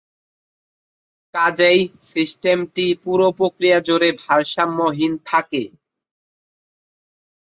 কাজেই 1.33 1.79
সিস্টেমটি 2.09 2.85
পুরো 3.03 3.27
প্রক্রিয়া 3.37 3.77
জুড়েই 3.87 4.13
ভারসাম্যহীন 4.23 5.13
থাকে। 5.25 5.63